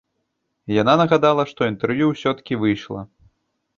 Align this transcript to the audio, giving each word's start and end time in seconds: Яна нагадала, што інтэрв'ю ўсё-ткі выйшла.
Яна 0.81 0.95
нагадала, 1.01 1.43
што 1.51 1.61
інтэрв'ю 1.73 2.05
ўсё-ткі 2.15 2.59
выйшла. 2.65 3.01